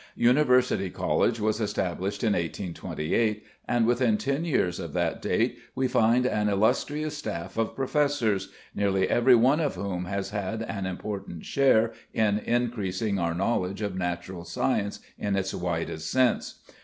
University 0.15 0.89
College 0.89 1.39
was 1.39 1.61
established 1.61 2.23
in 2.23 2.33
1828, 2.33 3.43
and 3.67 3.85
within 3.85 4.17
ten 4.17 4.43
years 4.43 4.79
of 4.79 4.93
that 4.93 5.21
date 5.21 5.59
we 5.75 5.87
find 5.87 6.25
an 6.25 6.49
illustrious 6.49 7.15
staff 7.15 7.55
of 7.55 7.75
professors, 7.75 8.49
nearly 8.73 9.07
every 9.07 9.35
one 9.35 9.59
of 9.59 9.75
whom 9.75 10.05
has 10.05 10.31
had 10.31 10.63
an 10.63 10.87
important 10.87 11.45
share 11.45 11.93
in 12.15 12.39
increasing 12.39 13.19
our 13.19 13.35
knowledge 13.35 13.83
of 13.83 13.95
natural 13.95 14.43
science 14.43 15.01
in 15.19 15.35
its 15.35 15.53
widest 15.53 16.09
sense. 16.09 16.63